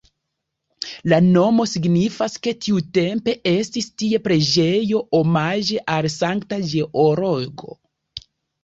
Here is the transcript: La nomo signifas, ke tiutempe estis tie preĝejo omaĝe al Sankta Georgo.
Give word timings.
La 1.11 1.19
nomo 1.25 1.65
signifas, 1.71 2.37
ke 2.47 2.55
tiutempe 2.67 3.37
estis 3.53 3.91
tie 4.03 4.23
preĝejo 4.31 5.03
omaĝe 5.21 5.81
al 5.99 6.11
Sankta 6.19 6.63
Georgo. 6.75 7.81